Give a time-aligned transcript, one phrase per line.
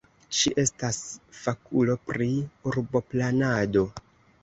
[0.37, 0.97] Ŝi estas
[1.43, 2.33] fakulo pri
[2.73, 3.89] urboplanado.